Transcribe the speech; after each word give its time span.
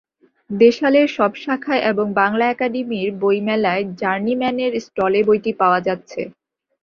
দেশালের 0.49 1.07
সব 1.17 1.31
শাখায় 1.43 1.81
এবং 1.91 2.05
বাংলা 2.13 2.45
একাডেমির 2.49 3.09
বইমেলায় 3.21 3.83
জার্নিম্যানের 4.01 4.73
স্টলে 4.85 5.21
বইটি 5.27 5.51
পাওয়া 5.61 5.79
যাচ্ছে। 5.87 6.21